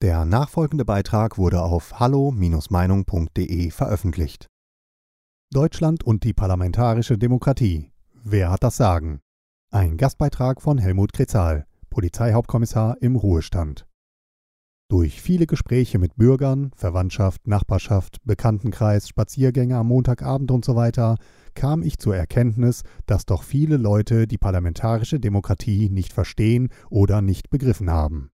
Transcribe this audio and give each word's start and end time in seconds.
Der 0.00 0.24
nachfolgende 0.24 0.84
Beitrag 0.84 1.38
wurde 1.38 1.60
auf 1.60 1.98
hallo-meinung.de 1.98 3.70
veröffentlicht. 3.72 4.46
Deutschland 5.50 6.04
und 6.04 6.22
die 6.22 6.32
parlamentarische 6.32 7.18
Demokratie. 7.18 7.90
Wer 8.12 8.52
hat 8.52 8.62
das 8.62 8.76
Sagen? 8.76 9.18
Ein 9.72 9.96
Gastbeitrag 9.96 10.62
von 10.62 10.78
Helmut 10.78 11.12
Kretzal, 11.12 11.66
Polizeihauptkommissar 11.90 12.98
im 13.00 13.16
Ruhestand. 13.16 13.88
Durch 14.88 15.20
viele 15.20 15.48
Gespräche 15.48 15.98
mit 15.98 16.14
Bürgern, 16.14 16.70
Verwandtschaft, 16.76 17.48
Nachbarschaft, 17.48 18.18
Bekanntenkreis, 18.22 19.08
Spaziergänge 19.08 19.78
am 19.78 19.88
Montagabend 19.88 20.52
und 20.52 20.64
so 20.64 20.80
kam 21.54 21.82
ich 21.82 21.98
zur 21.98 22.14
Erkenntnis, 22.14 22.84
dass 23.06 23.26
doch 23.26 23.42
viele 23.42 23.76
Leute 23.76 24.28
die 24.28 24.38
parlamentarische 24.38 25.18
Demokratie 25.18 25.90
nicht 25.90 26.12
verstehen 26.12 26.68
oder 26.88 27.20
nicht 27.20 27.50
begriffen 27.50 27.90
haben. 27.90 28.30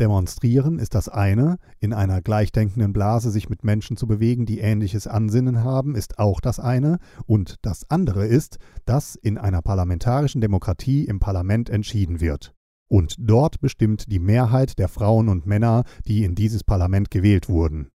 Demonstrieren 0.00 0.80
ist 0.80 0.96
das 0.96 1.08
eine, 1.08 1.58
in 1.78 1.92
einer 1.92 2.20
gleichdenkenden 2.20 2.92
Blase 2.92 3.30
sich 3.30 3.48
mit 3.48 3.62
Menschen 3.62 3.96
zu 3.96 4.08
bewegen, 4.08 4.44
die 4.44 4.58
ähnliches 4.58 5.06
Ansinnen 5.06 5.62
haben, 5.62 5.94
ist 5.94 6.18
auch 6.18 6.40
das 6.40 6.58
eine, 6.58 6.98
und 7.26 7.56
das 7.62 7.88
andere 7.88 8.26
ist, 8.26 8.58
dass 8.86 9.14
in 9.14 9.38
einer 9.38 9.62
parlamentarischen 9.62 10.40
Demokratie 10.40 11.04
im 11.04 11.20
Parlament 11.20 11.70
entschieden 11.70 12.20
wird. 12.20 12.54
Und 12.88 13.14
dort 13.20 13.60
bestimmt 13.60 14.10
die 14.10 14.18
Mehrheit 14.18 14.80
der 14.80 14.88
Frauen 14.88 15.28
und 15.28 15.46
Männer, 15.46 15.84
die 16.06 16.24
in 16.24 16.34
dieses 16.34 16.64
Parlament 16.64 17.12
gewählt 17.12 17.48
wurden. 17.48 17.88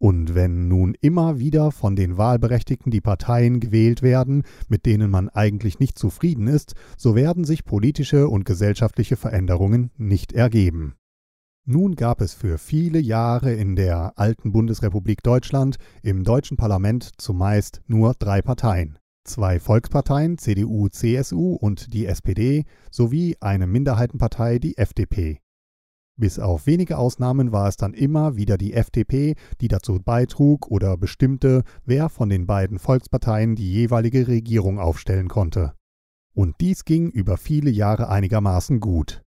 Und 0.00 0.34
wenn 0.34 0.66
nun 0.66 0.94
immer 1.00 1.38
wieder 1.38 1.70
von 1.70 1.94
den 1.94 2.16
Wahlberechtigten 2.18 2.90
die 2.90 3.00
Parteien 3.00 3.60
gewählt 3.60 4.02
werden, 4.02 4.42
mit 4.68 4.86
denen 4.86 5.10
man 5.10 5.28
eigentlich 5.28 5.78
nicht 5.78 5.98
zufrieden 5.98 6.48
ist, 6.48 6.74
so 6.96 7.14
werden 7.14 7.44
sich 7.44 7.64
politische 7.64 8.28
und 8.28 8.44
gesellschaftliche 8.44 9.16
Veränderungen 9.16 9.90
nicht 9.96 10.32
ergeben. 10.32 10.94
Nun 11.70 11.96
gab 11.96 12.22
es 12.22 12.32
für 12.32 12.56
viele 12.56 12.98
Jahre 12.98 13.52
in 13.52 13.76
der 13.76 14.14
alten 14.16 14.52
Bundesrepublik 14.52 15.22
Deutschland 15.22 15.76
im 16.02 16.24
deutschen 16.24 16.56
Parlament 16.56 17.10
zumeist 17.18 17.82
nur 17.86 18.14
drei 18.18 18.40
Parteien. 18.40 18.98
Zwei 19.24 19.60
Volksparteien, 19.60 20.38
CDU, 20.38 20.88
CSU 20.88 21.52
und 21.56 21.92
die 21.92 22.06
SPD, 22.06 22.64
sowie 22.90 23.36
eine 23.40 23.66
Minderheitenpartei, 23.66 24.58
die 24.58 24.78
FDP. 24.78 25.40
Bis 26.16 26.38
auf 26.38 26.66
wenige 26.66 26.96
Ausnahmen 26.96 27.52
war 27.52 27.68
es 27.68 27.76
dann 27.76 27.92
immer 27.92 28.36
wieder 28.36 28.56
die 28.56 28.72
FDP, 28.72 29.34
die 29.60 29.68
dazu 29.68 30.00
beitrug 30.02 30.68
oder 30.70 30.96
bestimmte, 30.96 31.64
wer 31.84 32.08
von 32.08 32.30
den 32.30 32.46
beiden 32.46 32.78
Volksparteien 32.78 33.56
die 33.56 33.70
jeweilige 33.70 34.26
Regierung 34.26 34.78
aufstellen 34.78 35.28
konnte. 35.28 35.74
Und 36.32 36.62
dies 36.62 36.86
ging 36.86 37.10
über 37.10 37.36
viele 37.36 37.68
Jahre 37.68 38.08
einigermaßen 38.08 38.80
gut. 38.80 39.22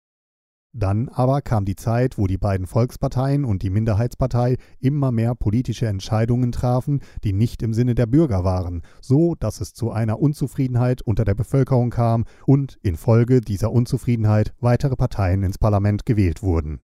Dann 0.78 1.10
aber 1.10 1.42
kam 1.42 1.66
die 1.66 1.76
Zeit, 1.76 2.20
wo 2.20 2.28
die 2.28 2.38
beiden 2.38 2.68
Volksparteien 2.68 3.46
und 3.46 3.64
die 3.64 3.72
Minderheitspartei 3.72 4.58
immer 4.80 5.12
mehr 5.12 5.34
politische 5.34 5.88
Entscheidungen 5.88 6.52
trafen, 6.52 7.02
die 7.24 7.34
nicht 7.34 7.64
im 7.64 7.74
Sinne 7.74 7.96
der 7.96 8.06
Bürger 8.06 8.44
waren, 8.44 8.84
so 9.02 9.34
dass 9.34 9.60
es 9.60 9.74
zu 9.74 9.90
einer 9.90 10.20
Unzufriedenheit 10.20 11.02
unter 11.02 11.26
der 11.26 11.34
Bevölkerung 11.34 11.90
kam 11.90 12.26
und 12.46 12.78
infolge 12.84 13.42
dieser 13.42 13.72
Unzufriedenheit 13.72 14.54
weitere 14.60 14.96
Parteien 14.96 15.42
ins 15.42 15.58
Parlament 15.58 16.06
gewählt 16.06 16.44
wurden. 16.44 16.80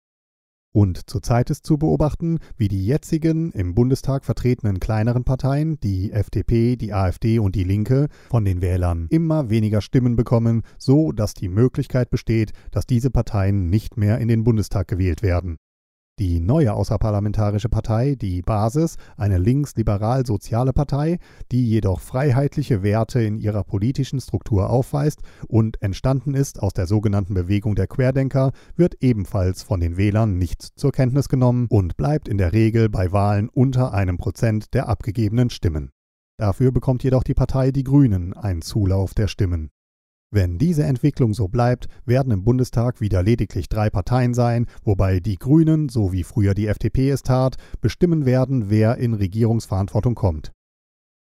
Und 0.72 1.10
zurzeit 1.10 1.50
ist 1.50 1.66
zu 1.66 1.78
beobachten, 1.78 2.38
wie 2.56 2.68
die 2.68 2.86
jetzigen 2.86 3.50
im 3.52 3.74
Bundestag 3.74 4.24
vertretenen 4.24 4.78
kleineren 4.78 5.24
Parteien, 5.24 5.80
die 5.80 6.12
FDP, 6.12 6.76
die 6.76 6.92
AfD 6.92 7.40
und 7.40 7.56
die 7.56 7.64
Linke, 7.64 8.08
von 8.28 8.44
den 8.44 8.62
Wählern 8.62 9.08
immer 9.10 9.50
weniger 9.50 9.80
Stimmen 9.80 10.14
bekommen, 10.14 10.62
so 10.78 11.10
dass 11.10 11.34
die 11.34 11.48
Möglichkeit 11.48 12.10
besteht, 12.10 12.52
dass 12.70 12.86
diese 12.86 13.10
Parteien 13.10 13.68
nicht 13.68 13.96
mehr 13.96 14.18
in 14.18 14.28
den 14.28 14.44
Bundestag 14.44 14.86
gewählt 14.86 15.22
werden. 15.22 15.56
Die 16.20 16.38
neue 16.38 16.74
außerparlamentarische 16.74 17.70
Partei, 17.70 18.14
die 18.14 18.42
Basis, 18.42 18.96
eine 19.16 19.38
linksliberal-soziale 19.38 20.74
Partei, 20.74 21.16
die 21.50 21.66
jedoch 21.66 22.00
freiheitliche 22.00 22.82
Werte 22.82 23.22
in 23.22 23.38
ihrer 23.38 23.64
politischen 23.64 24.20
Struktur 24.20 24.68
aufweist 24.68 25.22
und 25.48 25.80
entstanden 25.80 26.34
ist 26.34 26.62
aus 26.62 26.74
der 26.74 26.86
sogenannten 26.86 27.32
Bewegung 27.32 27.74
der 27.74 27.86
Querdenker, 27.86 28.52
wird 28.76 28.96
ebenfalls 29.00 29.62
von 29.62 29.80
den 29.80 29.96
Wählern 29.96 30.36
nicht 30.36 30.60
zur 30.60 30.92
Kenntnis 30.92 31.30
genommen 31.30 31.68
und 31.70 31.96
bleibt 31.96 32.28
in 32.28 32.36
der 32.36 32.52
Regel 32.52 32.90
bei 32.90 33.12
Wahlen 33.12 33.48
unter 33.48 33.94
einem 33.94 34.18
Prozent 34.18 34.74
der 34.74 34.90
abgegebenen 34.90 35.48
Stimmen. 35.48 35.90
Dafür 36.36 36.70
bekommt 36.70 37.02
jedoch 37.02 37.22
die 37.22 37.32
Partei 37.32 37.70
Die 37.70 37.84
Grünen 37.84 38.34
einen 38.34 38.60
Zulauf 38.60 39.14
der 39.14 39.26
Stimmen. 39.26 39.70
Wenn 40.32 40.58
diese 40.58 40.84
Entwicklung 40.84 41.34
so 41.34 41.48
bleibt, 41.48 41.88
werden 42.06 42.32
im 42.32 42.44
Bundestag 42.44 43.00
wieder 43.00 43.20
lediglich 43.20 43.68
drei 43.68 43.90
Parteien 43.90 44.32
sein, 44.32 44.66
wobei 44.84 45.18
die 45.18 45.34
Grünen, 45.34 45.88
so 45.88 46.12
wie 46.12 46.22
früher 46.22 46.54
die 46.54 46.68
FDP 46.68 47.10
es 47.10 47.24
tat, 47.24 47.56
bestimmen 47.80 48.24
werden, 48.26 48.70
wer 48.70 48.98
in 48.98 49.14
Regierungsverantwortung 49.14 50.14
kommt. 50.14 50.52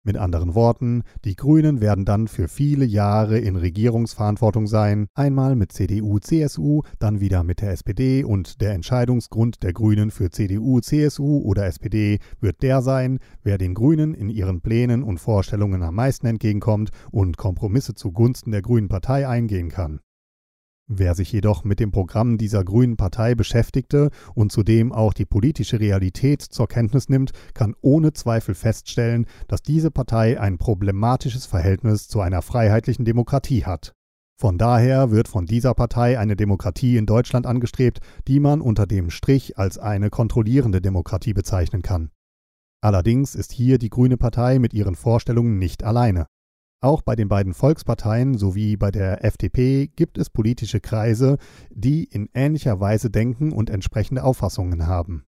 Mit 0.03 0.17
anderen 0.17 0.56
Worten, 0.56 1.03
die 1.25 1.35
Grünen 1.35 1.79
werden 1.79 2.06
dann 2.06 2.28
für 2.28 2.47
viele 2.47 2.85
Jahre 2.85 3.38
in 3.38 3.56
Regierungsverantwortung 3.56 4.66
sein, 4.66 5.06
einmal 5.13 5.56
mit 5.56 5.72
CDU, 5.72 6.17
CSU, 6.17 6.81
dann 6.97 7.19
wieder 7.19 7.44
mit 7.44 7.62
der 7.62 7.69
SPD 7.69 8.23
und 8.23 8.62
der 8.62 8.73
Entscheidungsgrund 8.73 9.62
der 9.62 9.73
Grünen 9.73 10.09
für 10.09 10.31
CDU, 10.31 10.79
CSU 10.79 11.44
oder 11.44 11.67
SPD 11.67 12.17
wird 12.39 12.63
der 12.63 12.81
sein, 12.81 13.19
wer 13.44 13.59
den 13.59 13.75
Grünen 13.75 14.16
in 14.16 14.29
ihren 14.29 14.62
Plänen 14.62 15.03
und 15.03 15.19
Vorstellungen 15.19 15.84
am 15.84 15.94
meisten 15.94 16.25
entgegenkommt 16.25 16.89
und 17.12 17.38
Kompromisse 17.38 17.94
zugunsten 17.94 18.51
der 18.51 18.63
Grünen 18.63 18.89
Partei 18.89 19.28
eingehen 19.28 19.69
kann. 19.69 20.00
Wer 20.94 21.16
sich 21.16 21.31
jedoch 21.31 21.63
mit 21.63 21.79
dem 21.79 21.91
Programm 21.91 22.38
dieser 22.38 22.66
grünen 22.66 22.97
Partei 22.97 23.34
beschäftigte 23.34 24.09
und 24.35 24.52
zudem 24.52 24.91
auch 24.91 25.13
die 25.13 25.24
politische 25.24 25.79
Realität 25.79 26.41
zur 26.41 26.68
Kenntnis 26.68 27.07
nimmt, 27.07 27.31
kann 27.53 27.75
ohne 27.79 28.12
Zweifel 28.12 28.56
feststellen, 28.56 29.25
dass 29.47 29.63
diese 29.63 29.90
Partei 29.90 30.38
ein 30.38 30.57
problematisches 30.57 31.46
Verhältnis 31.46 32.09
zu 32.09 32.19
einer 32.19 32.41
freiheitlichen 32.41 33.06
Demokratie 33.06 33.63
hat. 33.63 33.94
Von 34.38 34.57
daher 34.57 35.12
wird 35.12 35.30
von 35.30 35.46
dieser 35.46 35.74
Partei 35.75 36.19
eine 36.19 36.35
Demokratie 36.35 36.97
in 36.97 37.06
Deutschland 37.06 37.46
angestrebt, 37.46 38.00
die 38.28 38.41
man 38.41 38.59
unter 38.59 38.85
dem 38.85 39.12
Strich 39.12 39.57
als 39.57 39.78
eine 39.78 40.09
kontrollierende 40.09 40.81
Demokratie 40.81 41.31
bezeichnen 41.31 41.84
kann. 41.84 42.12
Allerdings 42.81 43.34
ist 43.34 43.53
hier 43.53 43.78
die 43.78 43.90
Grüne 43.90 44.18
Partei 44.18 44.59
mit 44.59 44.74
ihren 44.74 44.96
Vorstellungen 44.96 45.57
nicht 45.57 45.85
alleine. 45.85 46.25
Auch 46.84 47.03
bei 47.03 47.16
den 47.16 47.28
beiden 47.28 47.53
Volksparteien 47.53 48.36
sowie 48.40 48.75
bei 48.75 48.90
der 48.90 49.24
FDP 49.24 49.88
gibt 49.96 50.18
es 50.18 50.31
politische 50.31 50.80
Kreise, 50.80 51.38
die 51.69 52.06
in 52.06 52.28
ähnlicher 52.34 52.80
Weise 52.80 53.12
denken 53.12 53.52
und 53.52 53.69
entsprechende 53.69 54.24
Auffassungen 54.24 54.88
haben. 54.88 55.25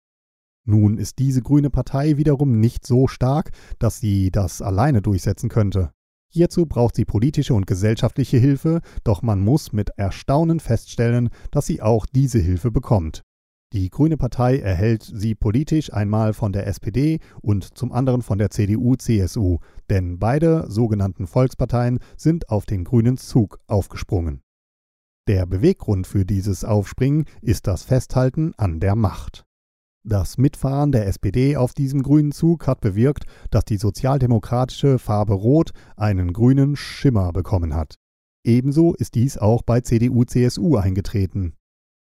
Nun 0.66 0.98
ist 0.98 1.20
diese 1.20 1.42
grüne 1.42 1.70
Partei 1.70 2.18
wiederum 2.18 2.60
nicht 2.60 2.86
so 2.86 3.08
stark, 3.08 3.52
dass 3.80 4.02
sie 4.02 4.30
das 4.30 4.62
alleine 4.62 5.02
durchsetzen 5.02 5.48
könnte. 5.48 5.94
Hierzu 6.30 6.66
braucht 6.66 6.98
sie 6.98 7.06
politische 7.06 7.54
und 7.54 7.66
gesellschaftliche 7.66 8.38
Hilfe, 8.38 8.82
doch 9.06 9.22
man 9.22 9.40
muss 9.40 9.72
mit 9.72 9.92
Erstaunen 9.96 10.60
feststellen, 10.60 11.30
dass 11.52 11.66
sie 11.66 11.82
auch 11.82 12.06
diese 12.06 12.40
Hilfe 12.40 12.72
bekommt. 12.72 13.24
Die 13.74 13.90
Grüne 13.90 14.16
Partei 14.16 14.60
erhält 14.60 15.04
sie 15.04 15.36
politisch 15.36 15.92
einmal 15.92 16.34
von 16.34 16.54
der 16.54 16.68
SPD 16.68 17.20
und 17.42 17.78
zum 17.78 17.92
anderen 17.92 18.22
von 18.22 18.38
der 18.38 18.50
CDU-CSU, 18.50 19.58
denn 19.90 20.20
beide 20.20 20.72
sogenannten 20.72 21.28
Volksparteien 21.28 22.00
sind 22.16 22.50
auf 22.50 22.66
den 22.66 22.86
grünen 22.86 23.18
Zug 23.18 23.60
aufgesprungen. 23.68 24.42
Der 25.28 25.46
Beweggrund 25.46 26.08
für 26.08 26.26
dieses 26.26 26.64
Aufspringen 26.64 27.26
ist 27.42 27.68
das 27.68 27.84
Festhalten 27.84 28.54
an 28.56 28.80
der 28.80 28.96
Macht. 28.96 29.44
Das 30.06 30.38
Mitfahren 30.38 30.94
der 30.94 31.06
SPD 31.06 31.58
auf 31.58 31.74
diesem 31.74 32.02
grünen 32.02 32.32
Zug 32.32 32.66
hat 32.66 32.80
bewirkt, 32.80 33.26
dass 33.52 33.66
die 33.66 33.76
sozialdemokratische 33.76 35.00
Farbe 35.00 35.34
Rot 35.34 35.72
einen 35.98 36.32
grünen 36.32 36.78
Schimmer 36.78 37.34
bekommen 37.34 37.76
hat. 37.76 37.96
Ebenso 38.46 38.94
ist 38.94 39.16
dies 39.16 39.38
auch 39.38 39.64
bei 39.64 39.82
CDU-CSU 39.82 40.78
eingetreten. 40.78 41.57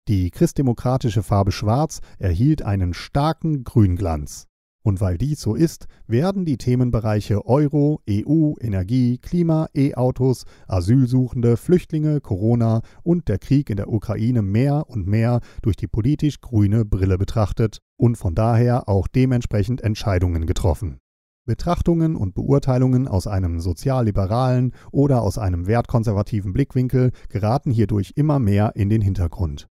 Die 0.07 0.31
christdemokratische 0.31 1.21
Farbe 1.21 1.51
Schwarz 1.51 1.99
erhielt 2.17 2.61
einen 2.61 2.93
starken 2.93 3.65
Grünglanz. 3.65 4.47
Und 4.81 5.01
weil 5.01 5.17
dies 5.17 5.41
so 5.41 5.53
ist, 5.53 5.87
werden 6.07 6.45
die 6.45 6.57
Themenbereiche 6.57 7.45
Euro, 7.45 7.99
EU, 8.09 8.53
Energie, 8.61 9.17
Klima, 9.17 9.67
E-Autos, 9.75 10.45
Asylsuchende, 10.65 11.57
Flüchtlinge, 11.57 12.21
Corona 12.21 12.83
und 13.03 13.27
der 13.27 13.37
Krieg 13.37 13.69
in 13.69 13.75
der 13.75 13.91
Ukraine 13.91 14.41
mehr 14.41 14.85
und 14.87 15.07
mehr 15.07 15.41
durch 15.61 15.75
die 15.75 15.87
politisch 15.87 16.39
grüne 16.39 16.85
Brille 16.85 17.17
betrachtet 17.17 17.79
und 17.97 18.17
von 18.17 18.33
daher 18.33 18.87
auch 18.87 19.09
dementsprechend 19.09 19.81
Entscheidungen 19.81 20.45
getroffen. 20.45 20.99
Betrachtungen 21.45 22.15
und 22.15 22.33
Beurteilungen 22.33 23.09
aus 23.09 23.27
einem 23.27 23.59
sozialliberalen 23.59 24.73
oder 24.93 25.21
aus 25.21 25.37
einem 25.37 25.67
wertkonservativen 25.67 26.53
Blickwinkel 26.53 27.11
geraten 27.27 27.71
hierdurch 27.71 28.13
immer 28.15 28.39
mehr 28.39 28.71
in 28.77 28.87
den 28.87 29.01
Hintergrund. 29.01 29.67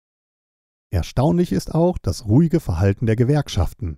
Erstaunlich 0.96 1.52
ist 1.52 1.76
auch 1.76 1.98
das 1.98 2.26
ruhige 2.26 2.62
Verhalten 2.62 3.06
der 3.06 3.18
Gewerkschaften. 3.18 3.98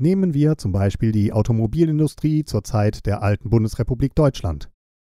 Nehmen 0.00 0.34
wir 0.34 0.58
zum 0.58 0.72
Beispiel 0.72 1.12
die 1.12 1.32
Automobilindustrie 1.32 2.44
zur 2.44 2.64
Zeit 2.64 3.06
der 3.06 3.22
alten 3.22 3.50
Bundesrepublik 3.50 4.16
Deutschland. 4.16 4.68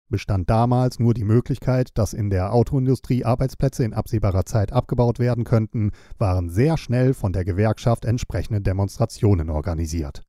bestand 0.10 0.50
damals 0.50 1.00
nur 1.00 1.14
die 1.14 1.24
Möglichkeit, 1.24 1.98
dass 1.98 2.12
in 2.12 2.30
der 2.30 2.52
Autoindustrie 2.54 3.24
Arbeitsplätze 3.24 3.86
in 3.86 3.94
absehbarer 3.94 4.46
Zeit 4.46 4.74
abgebaut 4.74 5.18
werden 5.18 5.46
könnten, 5.46 5.92
waren 6.18 6.50
sehr 6.50 6.76
schnell 6.76 7.14
von 7.14 7.32
der 7.32 7.46
Gewerkschaft 7.46 8.04
entsprechende 8.04 8.60
Demonstrationen 8.60 9.50
organisiert. 9.50 10.24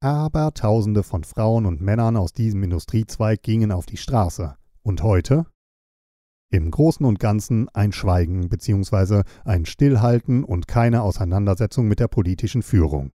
Aber 0.00 0.54
Tausende 0.54 1.02
von 1.02 1.24
Frauen 1.24 1.66
und 1.66 1.80
Männern 1.80 2.16
aus 2.16 2.32
diesem 2.32 2.62
Industriezweig 2.62 3.42
gingen 3.42 3.72
auf 3.72 3.84
die 3.84 3.96
Straße. 3.96 4.54
Und 4.82 5.02
heute? 5.02 5.46
Im 6.52 6.72
Großen 6.72 7.06
und 7.06 7.20
Ganzen 7.20 7.68
ein 7.74 7.92
Schweigen 7.92 8.48
bzw. 8.48 9.22
ein 9.44 9.66
Stillhalten 9.66 10.42
und 10.42 10.66
keine 10.66 11.02
Auseinandersetzung 11.02 11.86
mit 11.86 12.00
der 12.00 12.08
politischen 12.08 12.62
Führung. 12.62 13.12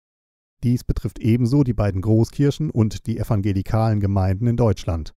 Dies 0.63 0.83
betrifft 0.83 1.18
ebenso 1.18 1.63
die 1.63 1.74
beiden 1.74 2.01
Großkirchen 2.01 2.69
und 2.69 3.07
die 3.07 3.18
evangelikalen 3.18 4.00
Gemeinden 4.00 4.45
in 4.45 4.56
Deutschland. 4.56 5.13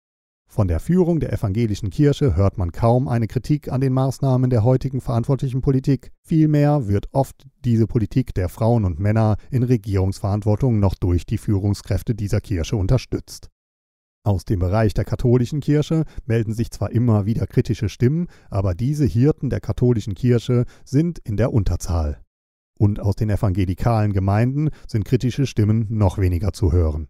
Von 0.48 0.70
der 0.70 0.80
Führung 0.80 1.20
der 1.20 1.34
evangelischen 1.34 1.90
Kirche 1.90 2.38
hört 2.38 2.58
man 2.58 2.72
kaum 2.72 3.10
eine 3.10 3.28
Kritik 3.28 3.70
an 3.70 3.82
den 3.82 3.92
Maßnahmen 3.92 4.50
der 4.50 4.64
heutigen 4.64 5.02
verantwortlichen 5.02 5.60
Politik, 5.60 6.14
vielmehr 6.22 6.88
wird 6.88 7.08
oft 7.12 7.46
diese 7.66 7.86
Politik 7.86 8.34
der 8.34 8.48
Frauen 8.48 8.86
und 8.86 8.98
Männer 8.98 9.36
in 9.52 9.64
Regierungsverantwortung 9.64 10.80
noch 10.80 10.96
durch 10.96 11.26
die 11.26 11.38
Führungskräfte 11.38 12.16
dieser 12.16 12.40
Kirche 12.40 12.78
unterstützt. 12.78 13.50
Aus 14.26 14.44
dem 14.44 14.58
Bereich 14.58 14.96
der 14.96 15.06
katholischen 15.06 15.60
Kirche 15.60 16.04
melden 16.26 16.52
sich 16.52 16.72
zwar 16.72 16.90
immer 16.92 17.28
wieder 17.28 17.46
kritische 17.46 17.90
Stimmen, 17.90 18.28
aber 18.50 18.74
diese 18.74 19.06
Hirten 19.06 19.52
der 19.52 19.60
katholischen 19.60 20.16
Kirche 20.16 20.66
sind 20.84 21.20
in 21.20 21.38
der 21.38 21.54
Unterzahl. 21.54 22.20
Und 22.80 23.00
aus 23.00 23.16
den 23.16 23.30
evangelikalen 23.30 24.14
Gemeinden 24.14 24.72
sind 24.88 25.06
kritische 25.06 25.46
Stimmen 25.46 25.86
noch 25.92 26.18
weniger 26.18 26.54
zu 26.54 26.72
hören. 26.72 27.08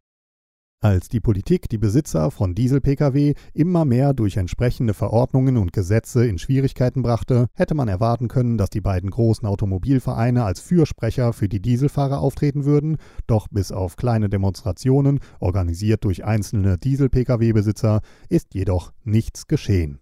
Als 0.81 1.09
die 1.09 1.19
Politik 1.19 1.67
die 1.69 1.79
Besitzer 1.79 2.29
von 2.29 2.53
Diesel-Pkw 2.53 3.33
immer 3.53 3.85
mehr 3.85 4.13
durch 4.13 4.37
entsprechende 4.37 4.93
Verordnungen 4.93 5.57
und 5.57 5.73
Gesetze 5.73 6.27
in 6.27 6.37
Schwierigkeiten 6.37 7.01
brachte, 7.01 7.47
hätte 7.53 7.73
man 7.73 7.87
erwarten 7.87 8.27
können, 8.27 8.57
dass 8.57 8.69
die 8.69 8.81
beiden 8.81 9.09
großen 9.09 9.47
Automobilvereine 9.47 10.43
als 10.43 10.59
Fürsprecher 10.59 11.33
für 11.33 11.49
die 11.49 11.61
Dieselfahrer 11.61 12.19
auftreten 12.19 12.65
würden, 12.65 12.97
doch 13.25 13.47
bis 13.47 13.71
auf 13.71 13.95
kleine 13.95 14.29
Demonstrationen, 14.29 15.21
organisiert 15.39 16.03
durch 16.03 16.23
einzelne 16.23 16.77
Diesel-Pkw-Besitzer, 16.77 18.01
ist 18.29 18.53
jedoch 18.53 18.91
nichts 19.03 19.47
geschehen. 19.47 20.01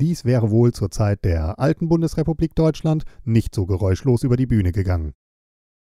Dies 0.00 0.24
wäre 0.24 0.50
wohl 0.50 0.72
zur 0.72 0.90
Zeit 0.90 1.24
der 1.24 1.58
alten 1.58 1.88
Bundesrepublik 1.88 2.54
Deutschland 2.54 3.04
nicht 3.24 3.54
so 3.54 3.66
geräuschlos 3.66 4.22
über 4.22 4.36
die 4.36 4.46
Bühne 4.46 4.72
gegangen. 4.72 5.12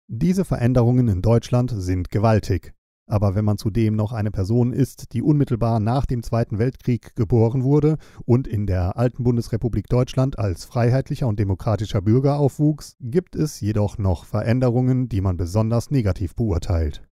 Diese 0.07 0.43
Veränderungen 0.43 1.07
in 1.07 1.21
Deutschland 1.21 1.71
sind 1.75 2.09
gewaltig, 2.09 2.73
aber 3.07 3.33
wenn 3.33 3.45
man 3.45 3.57
zudem 3.57 3.95
noch 3.95 4.12
eine 4.12 4.31
Person 4.31 4.74
ist, 4.74 5.13
die 5.13 5.21
unmittelbar 5.21 5.80
nach 5.80 6.06
dem 6.06 6.21
Zweiten 6.21 6.59
Weltkrieg 6.59 7.15
geboren 7.15 7.63
wurde 7.63 7.98
und 8.25 8.48
in 8.48 8.68
der 8.68 8.98
alten 8.98 9.24
Bundesrepublik 9.24 9.88
Deutschland 9.88 10.38
als 10.38 10.65
freiheitlicher 10.65 11.27
und 11.27 11.39
demokratischer 11.39 12.01
Bürger 12.01 12.38
aufwuchs, 12.38 12.98
gibt 13.00 13.36
es 13.36 13.59
jedoch 13.62 13.98
noch 13.98 14.25
Veränderungen, 14.25 15.09
die 15.09 15.21
man 15.21 15.38
besonders 15.38 15.89
negativ 15.89 16.36
beurteilt. 16.36 17.07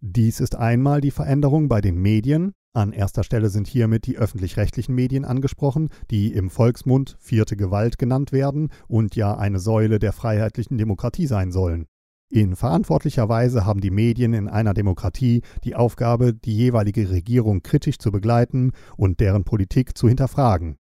Dies 0.00 0.40
ist 0.40 0.56
einmal 0.56 1.00
die 1.00 1.10
Veränderung 1.10 1.68
bei 1.68 1.80
den 1.80 1.96
Medien, 1.96 2.52
an 2.76 2.92
erster 2.92 3.24
Stelle 3.24 3.48
sind 3.48 3.66
hiermit 3.66 4.04
die 4.04 4.18
öffentlich-rechtlichen 4.18 4.94
Medien 4.94 5.24
angesprochen, 5.24 5.88
die 6.10 6.34
im 6.34 6.50
Volksmund 6.50 7.16
vierte 7.18 7.56
Gewalt 7.56 7.96
genannt 7.96 8.32
werden 8.32 8.70
und 8.86 9.16
ja 9.16 9.34
eine 9.34 9.60
Säule 9.60 9.98
der 9.98 10.12
freiheitlichen 10.12 10.76
Demokratie 10.76 11.26
sein 11.26 11.52
sollen. 11.52 11.86
In 12.28 12.56
verantwortlicher 12.56 13.28
Weise 13.28 13.64
haben 13.64 13.80
die 13.80 13.92
Medien 13.92 14.34
in 14.34 14.48
einer 14.48 14.74
Demokratie 14.74 15.42
die 15.62 15.76
Aufgabe, 15.76 16.34
die 16.34 16.56
jeweilige 16.56 17.08
Regierung 17.10 17.62
kritisch 17.62 17.98
zu 17.98 18.10
begleiten 18.10 18.72
und 18.96 19.20
deren 19.20 19.44
Politik 19.44 19.96
zu 19.96 20.08
hinterfragen. 20.08 20.76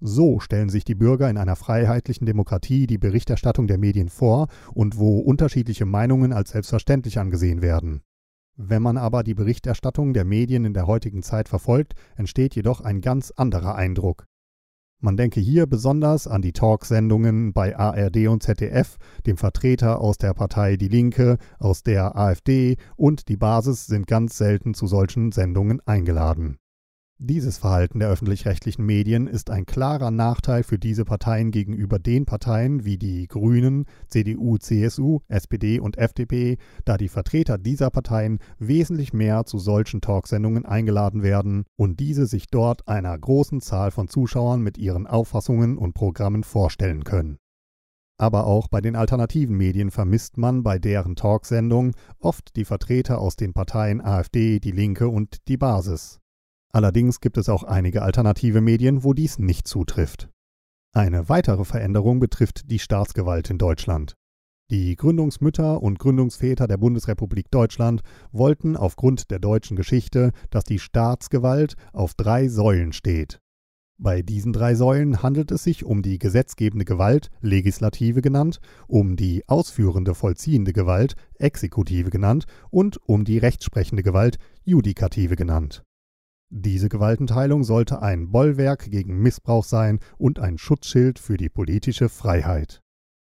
So 0.00 0.38
stellen 0.38 0.68
sich 0.68 0.84
die 0.84 0.94
Bürger 0.94 1.30
in 1.30 1.38
einer 1.38 1.56
freiheitlichen 1.56 2.26
Demokratie 2.26 2.86
die 2.86 2.98
Berichterstattung 2.98 3.66
der 3.66 3.78
Medien 3.78 4.08
vor 4.08 4.46
und 4.72 4.98
wo 4.98 5.18
unterschiedliche 5.18 5.86
Meinungen 5.86 6.32
als 6.32 6.50
selbstverständlich 6.50 7.18
angesehen 7.18 7.62
werden. 7.62 8.02
Wenn 8.56 8.82
man 8.82 8.96
aber 8.96 9.22
die 9.22 9.34
Berichterstattung 9.34 10.12
der 10.12 10.24
Medien 10.24 10.64
in 10.64 10.74
der 10.74 10.86
heutigen 10.86 11.22
Zeit 11.22 11.48
verfolgt, 11.48 11.94
entsteht 12.16 12.56
jedoch 12.56 12.80
ein 12.80 13.00
ganz 13.00 13.32
anderer 13.32 13.76
Eindruck. 13.76 14.27
Man 15.00 15.16
denke 15.16 15.38
hier 15.38 15.68
besonders 15.68 16.26
an 16.26 16.42
die 16.42 16.52
Talksendungen 16.52 17.52
bei 17.52 17.76
ARD 17.76 18.26
und 18.26 18.42
ZDF, 18.42 18.96
dem 19.26 19.36
Vertreter 19.36 20.00
aus 20.00 20.18
der 20.18 20.34
Partei 20.34 20.76
Die 20.76 20.88
Linke, 20.88 21.38
aus 21.60 21.84
der 21.84 22.16
AfD 22.16 22.76
und 22.96 23.28
die 23.28 23.36
Basis 23.36 23.86
sind 23.86 24.08
ganz 24.08 24.36
selten 24.36 24.74
zu 24.74 24.88
solchen 24.88 25.30
Sendungen 25.30 25.80
eingeladen. 25.86 26.58
Dieses 27.20 27.58
Verhalten 27.58 27.98
der 27.98 28.10
öffentlich-rechtlichen 28.10 28.86
Medien 28.86 29.26
ist 29.26 29.50
ein 29.50 29.66
klarer 29.66 30.12
Nachteil 30.12 30.62
für 30.62 30.78
diese 30.78 31.04
Parteien 31.04 31.50
gegenüber 31.50 31.98
den 31.98 32.26
Parteien 32.26 32.84
wie 32.84 32.96
die 32.96 33.26
Grünen, 33.26 33.86
CDU, 34.06 34.56
CSU, 34.56 35.18
SPD 35.26 35.80
und 35.80 35.98
FDP, 35.98 36.58
da 36.84 36.96
die 36.96 37.08
Vertreter 37.08 37.58
dieser 37.58 37.90
Parteien 37.90 38.38
wesentlich 38.60 39.12
mehr 39.12 39.46
zu 39.46 39.58
solchen 39.58 40.00
Talksendungen 40.00 40.64
eingeladen 40.64 41.24
werden 41.24 41.64
und 41.74 41.98
diese 41.98 42.26
sich 42.26 42.46
dort 42.46 42.86
einer 42.86 43.18
großen 43.18 43.60
Zahl 43.60 43.90
von 43.90 44.06
Zuschauern 44.06 44.62
mit 44.62 44.78
ihren 44.78 45.08
Auffassungen 45.08 45.76
und 45.76 45.94
Programmen 45.94 46.44
vorstellen 46.44 47.02
können. 47.02 47.38
Aber 48.16 48.46
auch 48.46 48.68
bei 48.68 48.80
den 48.80 48.94
alternativen 48.94 49.56
Medien 49.56 49.90
vermisst 49.90 50.38
man 50.38 50.62
bei 50.62 50.78
deren 50.78 51.16
Talksendungen 51.16 51.94
oft 52.20 52.54
die 52.54 52.64
Vertreter 52.64 53.20
aus 53.20 53.34
den 53.34 53.54
Parteien 53.54 54.00
AfD, 54.00 54.60
Die 54.60 54.70
Linke 54.70 55.08
und 55.08 55.48
die 55.48 55.56
Basis. 55.56 56.20
Allerdings 56.78 57.18
gibt 57.20 57.38
es 57.38 57.48
auch 57.48 57.64
einige 57.64 58.02
alternative 58.02 58.60
Medien, 58.60 59.02
wo 59.02 59.12
dies 59.12 59.40
nicht 59.40 59.66
zutrifft. 59.66 60.28
Eine 60.94 61.28
weitere 61.28 61.64
Veränderung 61.64 62.20
betrifft 62.20 62.70
die 62.70 62.78
Staatsgewalt 62.78 63.50
in 63.50 63.58
Deutschland. 63.58 64.14
Die 64.70 64.94
Gründungsmütter 64.94 65.82
und 65.82 65.98
Gründungsväter 65.98 66.68
der 66.68 66.76
Bundesrepublik 66.76 67.50
Deutschland 67.50 68.02
wollten 68.30 68.76
aufgrund 68.76 69.32
der 69.32 69.40
deutschen 69.40 69.76
Geschichte, 69.76 70.30
dass 70.50 70.62
die 70.62 70.78
Staatsgewalt 70.78 71.74
auf 71.92 72.14
drei 72.14 72.46
Säulen 72.46 72.92
steht. 72.92 73.40
Bei 74.00 74.22
diesen 74.22 74.52
drei 74.52 74.76
Säulen 74.76 75.20
handelt 75.20 75.50
es 75.50 75.64
sich 75.64 75.84
um 75.84 76.02
die 76.02 76.20
gesetzgebende 76.20 76.84
Gewalt, 76.84 77.28
Legislative 77.40 78.22
genannt, 78.22 78.60
um 78.86 79.16
die 79.16 79.42
ausführende 79.48 80.14
vollziehende 80.14 80.72
Gewalt, 80.72 81.16
Exekutive 81.40 82.10
genannt, 82.10 82.44
und 82.70 82.98
um 82.98 83.24
die 83.24 83.38
rechtsprechende 83.38 84.04
Gewalt, 84.04 84.36
Judikative 84.62 85.34
genannt. 85.34 85.82
Diese 86.50 86.88
Gewaltenteilung 86.88 87.62
sollte 87.62 88.00
ein 88.00 88.30
Bollwerk 88.30 88.90
gegen 88.90 89.18
Missbrauch 89.20 89.64
sein 89.64 90.00
und 90.16 90.38
ein 90.38 90.56
Schutzschild 90.56 91.18
für 91.18 91.36
die 91.36 91.50
politische 91.50 92.08
Freiheit. 92.08 92.80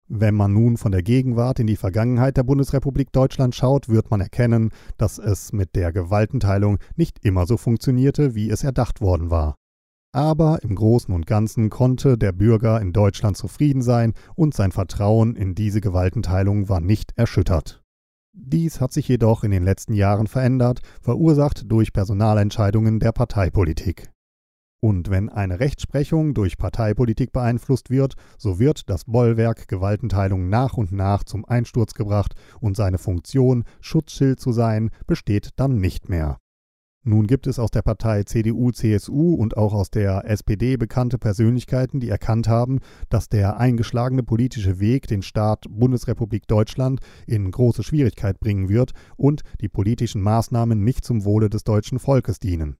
Wenn 0.09 0.35
man 0.35 0.53
nun 0.53 0.77
von 0.77 0.91
der 0.91 1.03
Gegenwart 1.03 1.61
in 1.61 1.67
die 1.69 1.77
Vergangenheit 1.77 2.37
der 2.37 2.43
Bundesrepublik 2.43 3.13
Deutschland 3.13 3.55
schaut, 3.55 3.89
wird 3.89 4.11
man 4.11 4.21
erkennen, 4.21 4.71
dass 4.99 5.19
es 5.19 5.53
mit 5.53 5.77
der 5.77 5.93
Gewaltenteilung 5.93 6.79
nicht 6.97 7.25
immer 7.25 7.47
so 7.47 7.56
funktionierte, 7.56 8.35
wie 8.35 8.51
es 8.51 8.65
erdacht 8.65 9.01
worden 9.01 9.31
war. 9.31 9.55
Aber 10.13 10.63
im 10.63 10.75
Großen 10.75 11.15
und 11.15 11.27
Ganzen 11.27 11.71
konnte 11.71 12.19
der 12.19 12.33
Bürger 12.33 12.81
in 12.81 12.93
Deutschland 12.93 13.37
zufrieden 13.37 13.83
sein 13.83 14.13
und 14.35 14.55
sein 14.55 14.73
Vertrauen 14.73 15.37
in 15.37 15.55
diese 15.55 15.81
Gewaltenteilung 15.81 16.69
war 16.69 16.81
nicht 16.81 17.13
erschüttert. 17.17 17.83
Dies 18.36 18.81
hat 18.81 18.93
sich 18.93 19.06
jedoch 19.06 19.44
in 19.44 19.53
den 19.53 19.62
letzten 19.62 19.94
Jahren 19.94 20.26
verändert, 20.26 20.81
verursacht 21.00 21.70
durch 21.70 21.93
Personalentscheidungen 21.93 22.98
der 22.98 23.12
Parteipolitik. 23.12 24.10
Und 24.81 25.08
wenn 25.08 25.29
eine 25.29 25.60
Rechtsprechung 25.60 26.34
durch 26.34 26.58
Parteipolitik 26.58 27.32
beeinflusst 27.32 27.91
wird, 27.91 28.17
so 28.36 28.58
wird 28.58 28.91
das 28.91 29.05
Bollwerk 29.05 29.69
Gewaltenteilung 29.69 30.48
nach 30.48 30.76
und 30.76 30.91
nach 30.91 31.22
zum 31.22 31.44
Einsturz 31.44 31.94
gebracht 31.94 32.34
und 32.60 32.76
seine 32.76 32.98
Funktion, 32.98 33.64
Schutzschild 33.81 34.41
zu 34.41 34.53
sein, 34.53 34.91
besteht 35.06 35.50
dann 35.56 35.79
nicht 35.79 36.08
mehr. 36.08 36.38
Nun 37.06 37.27
gibt 37.27 37.46
es 37.46 37.58
aus 37.58 37.70
der 37.70 37.82
Partei 37.82 38.23
CDU, 38.23 38.70
CSU 38.70 39.34
und 39.34 39.58
auch 39.58 39.75
aus 39.75 39.91
der 39.91 40.25
SPD 40.25 40.79
bekannte 40.79 41.19
Persönlichkeiten, 41.19 42.01
die 42.01 42.08
erkannt 42.08 42.49
haben, 42.49 42.81
dass 43.11 43.29
der 43.29 43.58
eingeschlagene 43.58 44.23
politische 44.23 44.81
Weg 44.81 45.06
den 45.06 45.20
Staat 45.20 45.67
Bundesrepublik 45.69 46.46
Deutschland 46.46 47.01
in 47.27 47.51
große 47.51 47.82
Schwierigkeit 47.82 48.41
bringen 48.41 48.70
wird 48.70 48.93
und 49.19 49.43
die 49.61 49.69
politischen 49.69 50.23
Maßnahmen 50.23 50.82
nicht 50.82 51.05
zum 51.05 51.27
Wohle 51.27 51.51
des 51.51 51.65
deutschen 51.65 51.99
Volkes 51.99 52.39
dienen. 52.39 52.79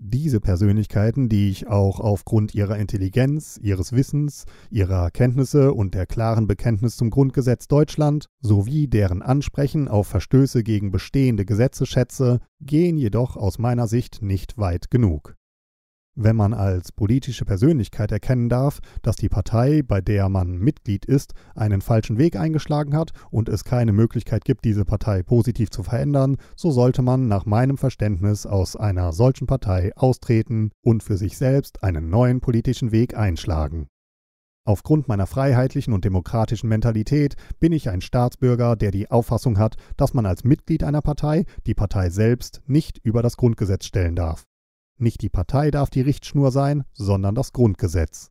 Diese 0.00 0.40
Persönlichkeiten, 0.40 1.28
die 1.28 1.50
ich 1.50 1.66
auch 1.66 1.98
aufgrund 1.98 2.54
ihrer 2.54 2.78
Intelligenz, 2.78 3.58
ihres 3.60 3.92
Wissens, 3.92 4.44
ihrer 4.70 5.10
Kenntnisse 5.10 5.72
und 5.72 5.94
der 5.94 6.06
klaren 6.06 6.46
Bekenntnis 6.46 6.96
zum 6.96 7.10
Grundgesetz 7.10 7.66
Deutschland 7.66 8.26
sowie 8.40 8.86
deren 8.86 9.22
Ansprechen 9.22 9.88
auf 9.88 10.06
Verstöße 10.06 10.62
gegen 10.62 10.92
bestehende 10.92 11.44
Gesetze 11.44 11.84
schätze, 11.84 12.40
gehen 12.60 12.96
jedoch 12.96 13.36
aus 13.36 13.58
meiner 13.58 13.88
Sicht 13.88 14.22
nicht 14.22 14.56
weit 14.56 14.90
genug. 14.90 15.37
Wenn 16.20 16.34
man 16.34 16.52
als 16.52 16.90
politische 16.90 17.44
Persönlichkeit 17.44 18.10
erkennen 18.10 18.48
darf, 18.48 18.80
dass 19.02 19.14
die 19.14 19.28
Partei, 19.28 19.82
bei 19.86 20.00
der 20.00 20.28
man 20.28 20.58
Mitglied 20.58 21.04
ist, 21.04 21.32
einen 21.54 21.80
falschen 21.80 22.18
Weg 22.18 22.34
eingeschlagen 22.34 22.96
hat 22.96 23.12
und 23.30 23.48
es 23.48 23.62
keine 23.62 23.92
Möglichkeit 23.92 24.44
gibt, 24.44 24.64
diese 24.64 24.84
Partei 24.84 25.22
positiv 25.22 25.70
zu 25.70 25.84
verändern, 25.84 26.36
so 26.56 26.72
sollte 26.72 27.02
man 27.02 27.28
nach 27.28 27.46
meinem 27.46 27.78
Verständnis 27.78 28.46
aus 28.46 28.74
einer 28.74 29.12
solchen 29.12 29.46
Partei 29.46 29.92
austreten 29.94 30.72
und 30.82 31.04
für 31.04 31.16
sich 31.16 31.38
selbst 31.38 31.84
einen 31.84 32.10
neuen 32.10 32.40
politischen 32.40 32.90
Weg 32.90 33.16
einschlagen. 33.16 33.86
Aufgrund 34.64 35.06
meiner 35.06 35.28
freiheitlichen 35.28 35.92
und 35.92 36.04
demokratischen 36.04 36.68
Mentalität 36.68 37.36
bin 37.60 37.70
ich 37.70 37.90
ein 37.90 38.00
Staatsbürger, 38.00 38.74
der 38.74 38.90
die 38.90 39.08
Auffassung 39.08 39.56
hat, 39.56 39.76
dass 39.96 40.14
man 40.14 40.26
als 40.26 40.42
Mitglied 40.42 40.82
einer 40.82 41.00
Partei 41.00 41.44
die 41.64 41.74
Partei 41.74 42.10
selbst 42.10 42.60
nicht 42.66 42.98
über 43.04 43.22
das 43.22 43.36
Grundgesetz 43.36 43.84
stellen 43.84 44.16
darf. 44.16 44.48
Nicht 44.98 45.22
die 45.22 45.28
Partei 45.28 45.70
darf 45.70 45.90
die 45.90 46.00
Richtschnur 46.00 46.50
sein, 46.50 46.84
sondern 46.92 47.34
das 47.34 47.52
Grundgesetz. 47.52 48.30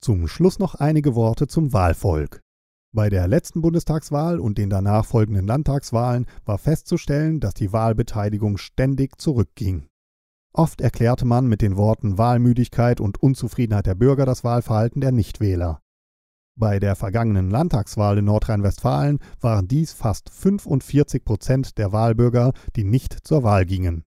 Zum 0.00 0.26
Schluss 0.28 0.58
noch 0.58 0.74
einige 0.74 1.14
Worte 1.14 1.46
zum 1.46 1.72
Wahlvolk. 1.72 2.40
Bei 2.92 3.10
der 3.10 3.28
letzten 3.28 3.60
Bundestagswahl 3.60 4.40
und 4.40 4.58
den 4.58 4.70
danach 4.70 5.04
folgenden 5.04 5.46
Landtagswahlen 5.46 6.26
war 6.44 6.58
festzustellen, 6.58 7.38
dass 7.38 7.54
die 7.54 7.72
Wahlbeteiligung 7.72 8.58
ständig 8.58 9.20
zurückging. 9.20 9.86
Oft 10.52 10.80
erklärte 10.80 11.24
man 11.24 11.46
mit 11.46 11.62
den 11.62 11.76
Worten 11.76 12.18
Wahlmüdigkeit 12.18 13.00
und 13.00 13.22
Unzufriedenheit 13.22 13.86
der 13.86 13.94
Bürger 13.94 14.26
das 14.26 14.42
Wahlverhalten 14.42 15.00
der 15.00 15.12
Nichtwähler. 15.12 15.80
Bei 16.56 16.80
der 16.80 16.96
vergangenen 16.96 17.50
Landtagswahl 17.50 18.18
in 18.18 18.24
Nordrhein-Westfalen 18.24 19.20
waren 19.40 19.68
dies 19.68 19.92
fast 19.92 20.30
45 20.30 21.24
Prozent 21.24 21.78
der 21.78 21.92
Wahlbürger, 21.92 22.52
die 22.74 22.82
nicht 22.82 23.16
zur 23.22 23.44
Wahl 23.44 23.64
gingen. 23.64 24.02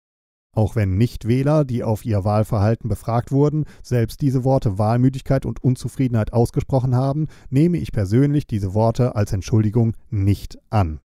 Auch 0.59 0.75
wenn 0.75 0.99
Nichtwähler, 0.99 1.65
die 1.65 1.85
auf 1.85 2.05
ihr 2.05 2.25
Wahlverhalten 2.25 2.89
befragt 2.89 3.31
wurden, 3.31 3.65
selbst 3.81 4.21
diese 4.21 4.43
Worte 4.43 4.77
Wahlmüdigkeit 4.77 5.47
und 5.47 5.63
Unzufriedenheit 5.63 6.33
ausgesprochen 6.33 6.97
haben, 6.97 7.29
nehme 7.49 7.79
ich 7.79 7.93
persönlich 7.93 8.45
diese 8.49 8.75
Worte 8.75 9.15
als 9.15 9.33
Entschuldigung 9.33 9.95
nicht 10.11 10.59
an. 10.69 10.99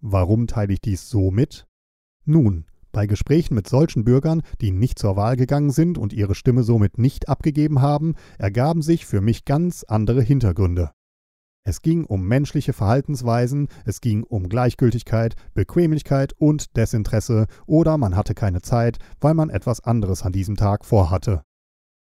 Warum 0.00 0.46
teile 0.46 0.72
ich 0.72 0.80
dies 0.80 1.10
so 1.10 1.30
mit? 1.30 1.66
Nun, 2.24 2.64
bei 2.90 3.06
Gesprächen 3.06 3.54
mit 3.54 3.68
solchen 3.68 4.04
Bürgern, 4.04 4.40
die 4.62 4.70
nicht 4.70 4.98
zur 4.98 5.16
Wahl 5.16 5.36
gegangen 5.36 5.68
sind 5.70 5.98
und 5.98 6.14
ihre 6.14 6.34
Stimme 6.34 6.62
somit 6.62 6.96
nicht 6.96 7.28
abgegeben 7.28 7.82
haben, 7.82 8.14
ergaben 8.38 8.80
sich 8.80 9.04
für 9.04 9.20
mich 9.20 9.44
ganz 9.44 9.84
andere 9.84 10.22
Hintergründe. 10.22 10.92
Es 11.68 11.82
ging 11.82 12.06
um 12.06 12.26
menschliche 12.26 12.72
Verhaltensweisen, 12.72 13.68
es 13.84 14.00
ging 14.00 14.22
um 14.22 14.48
Gleichgültigkeit, 14.48 15.36
Bequemlichkeit 15.52 16.32
und 16.32 16.74
Desinteresse 16.78 17.46
oder 17.66 17.98
man 17.98 18.16
hatte 18.16 18.32
keine 18.32 18.62
Zeit, 18.62 18.96
weil 19.20 19.34
man 19.34 19.50
etwas 19.50 19.80
anderes 19.84 20.22
an 20.22 20.32
diesem 20.32 20.56
Tag 20.56 20.86
vorhatte. 20.86 21.42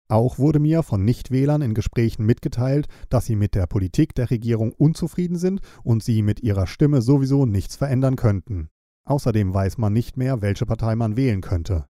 Auch 0.07 0.39
wurde 0.39 0.59
mir 0.59 0.81
von 0.81 1.03
Nichtwählern 1.03 1.61
in 1.61 1.73
Gesprächen 1.73 2.25
mitgeteilt, 2.25 2.87
dass 3.09 3.25
sie 3.25 3.35
mit 3.35 3.53
der 3.53 3.67
Politik 3.67 4.15
der 4.15 4.29
Regierung 4.29 4.71
unzufrieden 4.71 5.35
sind 5.35 5.59
und 5.83 6.03
sie 6.03 6.21
mit 6.21 6.39
ihrer 6.39 6.65
Stimme 6.65 7.01
sowieso 7.01 7.45
nichts 7.45 7.75
verändern 7.75 8.15
könnten. 8.15 8.69
Außerdem 9.03 9.53
weiß 9.53 9.77
man 9.77 9.91
nicht 9.91 10.15
mehr, 10.15 10.41
welche 10.41 10.65
Partei 10.65 10.95
man 10.95 11.17
wählen 11.17 11.41
könnte. 11.41 11.85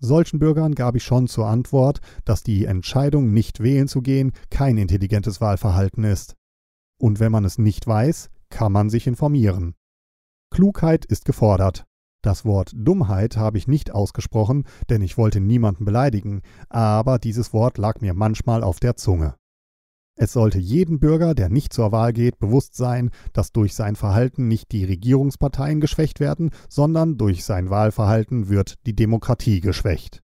Solchen 0.00 0.40
Bürgern 0.40 0.74
gab 0.74 0.96
ich 0.96 1.04
schon 1.04 1.28
zur 1.28 1.46
Antwort, 1.46 2.00
dass 2.24 2.42
die 2.42 2.64
Entscheidung, 2.64 3.32
nicht 3.32 3.62
wählen 3.62 3.86
zu 3.86 4.02
gehen, 4.02 4.32
kein 4.50 4.78
intelligentes 4.78 5.40
Wahlverhalten 5.40 6.02
ist. 6.02 6.34
Und 7.04 7.20
wenn 7.20 7.32
man 7.32 7.44
es 7.44 7.58
nicht 7.58 7.86
weiß, 7.86 8.30
kann 8.48 8.72
man 8.72 8.88
sich 8.88 9.06
informieren. 9.06 9.74
Klugheit 10.50 11.04
ist 11.04 11.26
gefordert. 11.26 11.84
Das 12.22 12.46
Wort 12.46 12.72
Dummheit 12.74 13.36
habe 13.36 13.58
ich 13.58 13.68
nicht 13.68 13.90
ausgesprochen, 13.90 14.64
denn 14.88 15.02
ich 15.02 15.18
wollte 15.18 15.38
niemanden 15.38 15.84
beleidigen, 15.84 16.40
aber 16.70 17.18
dieses 17.18 17.52
Wort 17.52 17.76
lag 17.76 18.00
mir 18.00 18.14
manchmal 18.14 18.62
auf 18.62 18.80
der 18.80 18.96
Zunge. 18.96 19.34
Es 20.16 20.32
sollte 20.32 20.58
jedem 20.58 20.98
Bürger, 20.98 21.34
der 21.34 21.50
nicht 21.50 21.74
zur 21.74 21.92
Wahl 21.92 22.14
geht, 22.14 22.38
bewusst 22.38 22.74
sein, 22.74 23.10
dass 23.34 23.52
durch 23.52 23.74
sein 23.74 23.96
Verhalten 23.96 24.48
nicht 24.48 24.72
die 24.72 24.86
Regierungsparteien 24.86 25.82
geschwächt 25.82 26.20
werden, 26.20 26.52
sondern 26.70 27.18
durch 27.18 27.44
sein 27.44 27.68
Wahlverhalten 27.68 28.48
wird 28.48 28.76
die 28.86 28.96
Demokratie 28.96 29.60
geschwächt. 29.60 30.23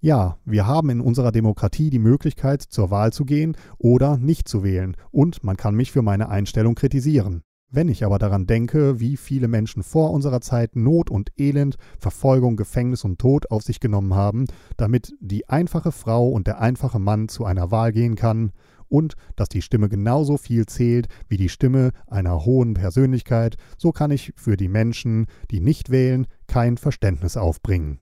Ja, 0.00 0.38
wir 0.44 0.66
haben 0.66 0.90
in 0.90 1.00
unserer 1.00 1.32
Demokratie 1.32 1.88
die 1.88 1.98
Möglichkeit, 1.98 2.60
zur 2.62 2.90
Wahl 2.90 3.14
zu 3.14 3.24
gehen 3.24 3.56
oder 3.78 4.18
nicht 4.18 4.46
zu 4.46 4.62
wählen, 4.62 4.94
und 5.10 5.42
man 5.42 5.56
kann 5.56 5.74
mich 5.74 5.90
für 5.90 6.02
meine 6.02 6.28
Einstellung 6.28 6.74
kritisieren. 6.74 7.42
Wenn 7.70 7.88
ich 7.88 8.04
aber 8.04 8.18
daran 8.18 8.46
denke, 8.46 9.00
wie 9.00 9.16
viele 9.16 9.48
Menschen 9.48 9.82
vor 9.82 10.12
unserer 10.12 10.40
Zeit 10.40 10.76
Not 10.76 11.10
und 11.10 11.32
Elend, 11.36 11.76
Verfolgung, 11.98 12.56
Gefängnis 12.56 13.04
und 13.04 13.18
Tod 13.18 13.50
auf 13.50 13.62
sich 13.62 13.80
genommen 13.80 14.14
haben, 14.14 14.46
damit 14.76 15.14
die 15.18 15.48
einfache 15.48 15.92
Frau 15.92 16.28
und 16.28 16.46
der 16.46 16.60
einfache 16.60 16.98
Mann 16.98 17.28
zu 17.28 17.44
einer 17.44 17.70
Wahl 17.70 17.92
gehen 17.92 18.16
kann, 18.16 18.52
und 18.88 19.14
dass 19.34 19.48
die 19.48 19.62
Stimme 19.62 19.88
genauso 19.88 20.36
viel 20.36 20.66
zählt 20.66 21.08
wie 21.26 21.38
die 21.38 21.48
Stimme 21.48 21.90
einer 22.06 22.44
hohen 22.44 22.74
Persönlichkeit, 22.74 23.56
so 23.78 23.90
kann 23.92 24.10
ich 24.10 24.32
für 24.36 24.56
die 24.56 24.68
Menschen, 24.68 25.26
die 25.50 25.60
nicht 25.60 25.90
wählen, 25.90 26.26
kein 26.46 26.76
Verständnis 26.76 27.36
aufbringen. 27.36 27.98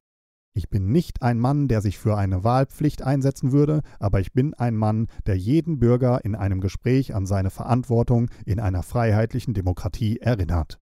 Ich 0.57 0.71
bin 0.71 0.93
nicht 0.93 1.21
ein 1.21 1.41
Mann, 1.41 1.67
der 1.67 1.81
sich 1.81 1.99
für 1.99 2.17
eine 2.17 2.45
Wahlpflicht 2.45 3.03
einsetzen 3.03 3.51
würde, 3.51 3.83
aber 3.99 4.21
ich 4.21 4.33
bin 4.33 4.55
ein 4.55 4.77
Mann, 4.77 5.09
der 5.27 5.37
jeden 5.37 5.81
Bürger 5.81 6.25
in 6.25 6.37
einem 6.37 6.61
Gespräch 6.61 7.13
an 7.13 7.27
seine 7.27 7.51
Verantwortung 7.51 8.31
in 8.47 8.61
einer 8.61 8.85
freiheitlichen 8.85 9.53
Demokratie 9.53 10.19
erinnert. 10.19 10.79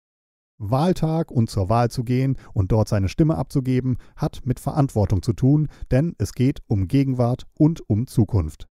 Wahltag 0.58 1.30
und 1.30 1.48
zur 1.48 1.70
Wahl 1.70 1.90
zu 1.90 2.04
gehen 2.04 2.36
und 2.52 2.70
dort 2.70 2.88
seine 2.88 3.08
Stimme 3.08 3.36
abzugeben, 3.36 3.96
hat 4.14 4.42
mit 4.44 4.60
Verantwortung 4.60 5.22
zu 5.22 5.32
tun, 5.32 5.68
denn 5.90 6.14
es 6.18 6.34
geht 6.34 6.60
um 6.66 6.86
Gegenwart 6.86 7.46
und 7.58 7.80
um 7.88 8.06
Zukunft. 8.06 8.68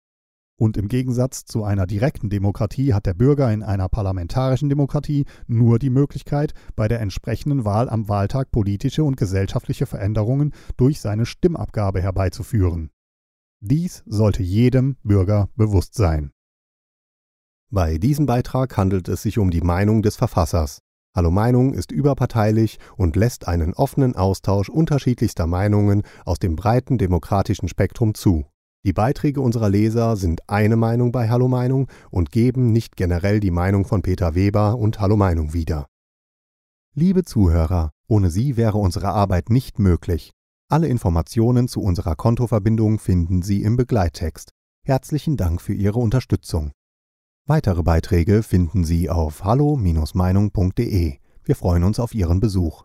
Und 0.57 0.77
im 0.77 0.87
Gegensatz 0.87 1.45
zu 1.45 1.65
einer 1.65 1.87
direkten 1.87 2.31
Demokratie 2.31 2.95
hat 2.95 3.07
der 3.07 3.15
Bürger 3.15 3.53
in 3.53 3.65
einer 3.65 3.89
parlamentarischen 3.89 4.69
Demokratie 4.69 5.25
nur 5.49 5.81
die 5.81 5.91
Möglichkeit, 5.91 6.55
bei 6.77 6.87
der 6.87 7.01
entsprechenden 7.01 7.65
Wahl 7.65 7.89
am 7.89 8.09
Wahltag 8.09 8.53
politische 8.53 9.03
und 9.03 9.17
gesellschaftliche 9.17 9.87
Veränderungen 9.87 10.55
durch 10.77 11.01
seine 11.01 11.27
Stimmabgabe 11.27 12.01
herbeizuführen. 12.01 12.91
Dies 13.61 14.05
sollte 14.07 14.43
jedem 14.43 14.97
Bürger 15.03 15.49
bewusst 15.57 15.95
sein. 15.95 16.31
Bei 17.71 17.99
diesem 17.99 18.27
Beitrag 18.27 18.77
handelt 18.77 19.09
es 19.09 19.23
sich 19.23 19.39
um 19.39 19.51
die 19.51 19.63
Meinung 19.63 20.03
des 20.03 20.15
Verfassers. 20.15 20.83
Hallo 21.17 21.33
Meinung 21.33 21.75
ist 21.75 21.91
überparteilich 21.91 22.79
und 22.97 23.17
lässt 23.17 23.49
einen 23.49 23.75
offenen 23.75 24.15
Austausch 24.15 24.69
unterschiedlichster 24.69 25.49
Meinungen 25.49 26.03
aus 26.25 26.39
dem 26.39 26.55
breiten 26.55 26.99
demokratischen 26.99 27.69
Spektrum 27.69 28.15
zu. 28.15 28.47
Die 28.85 28.93
Beiträge 28.93 29.41
unserer 29.41 29.71
Leser 29.71 30.15
sind 30.17 30.49
eine 30.49 30.77
Meinung 30.77 31.11
bei 31.11 31.31
Hallo 31.31 31.49
Meinung 31.49 31.89
und 32.11 32.31
geben 32.31 32.71
nicht 32.71 32.97
generell 32.97 33.41
die 33.41 33.51
Meinung 33.51 33.87
von 33.87 34.03
Peter 34.03 34.35
Weber 34.35 34.77
und 34.77 35.01
Hallo 35.01 35.17
Meinung 35.17 35.55
wieder. 35.55 35.87
Liebe 36.95 37.25
Zuhörer, 37.25 37.93
ohne 38.09 38.31
Sie 38.31 38.59
wäre 38.59 38.77
unsere 38.77 39.09
Arbeit 39.09 39.49
nicht 39.49 39.79
möglich. 39.79 40.33
Alle 40.69 40.87
Informationen 40.89 41.67
zu 41.67 41.81
unserer 41.81 42.15
Kontoverbindung 42.15 42.99
finden 42.99 43.41
Sie 43.41 43.63
im 43.63 43.77
Begleittext. 43.77 44.51
Herzlichen 44.85 45.39
Dank 45.39 45.63
für 45.63 45.73
Ihre 45.73 45.99
Unterstützung. 45.99 46.73
Weitere 47.47 47.83
Beiträge 47.83 48.43
finden 48.43 48.85
Sie 48.85 49.09
auf 49.09 49.45
hallo-meinung.de. 49.45 51.19
Wir 51.43 51.57
freuen 51.57 51.85
uns 51.85 51.99
auf 51.99 52.15
Ihren 52.15 52.41
Besuch. 52.41 52.85